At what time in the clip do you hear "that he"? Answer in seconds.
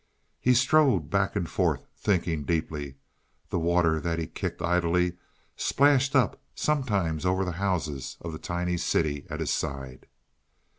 4.01-4.25